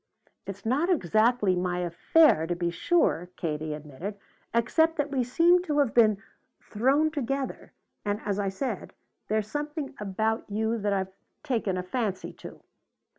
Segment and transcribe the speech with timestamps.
[0.47, 4.17] "It's not exactly my affair, to be sure," Katie admitted;
[4.51, 6.17] "except that we seem to have been
[6.59, 7.71] thrown together,
[8.03, 8.93] and, as I said,
[9.27, 12.63] there's something about you that I've taken a fancy to."